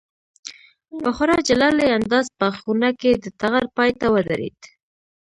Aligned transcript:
په 1.03 1.09
خورا 1.15 1.37
جلالي 1.47 1.87
انداز 1.97 2.25
په 2.39 2.47
خونه 2.59 2.89
کې 2.99 3.11
د 3.23 3.25
ټغر 3.39 3.63
پای 3.75 3.91
ته 3.99 4.05
ودرېد. 4.13 4.59